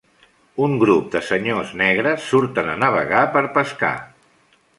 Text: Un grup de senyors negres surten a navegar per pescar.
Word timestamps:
Un 0.67 0.71
grup 0.83 1.11
de 1.15 1.21
senyors 1.27 1.75
negres 1.83 2.25
surten 2.31 2.73
a 2.73 2.79
navegar 2.85 3.23
per 3.37 3.45
pescar. 3.61 3.95